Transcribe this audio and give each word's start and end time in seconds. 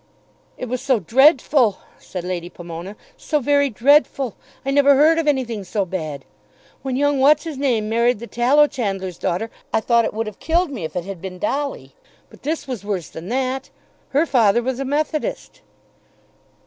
"It 0.57 0.65
was 0.67 0.81
so 0.81 0.99
dreadful," 0.99 1.77
said 1.99 2.23
Lady 2.23 2.49
Pomona; 2.49 2.95
"so 3.17 3.39
very 3.39 3.69
dreadful. 3.69 4.35
I 4.65 4.71
never 4.71 4.95
heard 4.95 5.19
of 5.19 5.27
anything 5.27 5.63
so 5.63 5.85
bad. 5.85 6.25
When 6.81 6.95
young 6.95 7.19
what's 7.19 7.43
his 7.43 7.55
name 7.55 7.87
married 7.87 8.17
the 8.17 8.25
tallow 8.25 8.65
chandler's 8.65 9.19
daughter 9.19 9.51
I 9.71 9.79
thought 9.79 10.05
it 10.05 10.13
would 10.15 10.25
have 10.25 10.39
killed 10.39 10.71
me 10.71 10.85
if 10.85 10.95
it 10.95 11.05
had 11.05 11.21
been 11.21 11.37
Dolly; 11.37 11.95
but 12.31 12.41
this 12.41 12.67
was 12.67 12.83
worse 12.83 13.09
than 13.09 13.29
that. 13.29 13.69
Her 14.09 14.25
father 14.25 14.63
was 14.63 14.79
a 14.79 14.85
methodist." 14.85 15.61